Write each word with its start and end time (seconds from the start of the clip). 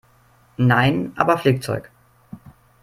Nein, 0.57 1.11
aber 1.15 1.37
Flickzeug. 1.37 1.91